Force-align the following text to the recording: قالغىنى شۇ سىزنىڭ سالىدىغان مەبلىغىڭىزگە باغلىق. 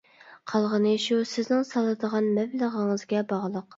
قالغىنى 0.53 0.93
شۇ 1.03 1.19
سىزنىڭ 1.33 1.61
سالىدىغان 1.73 2.31
مەبلىغىڭىزگە 2.39 3.23
باغلىق. 3.35 3.69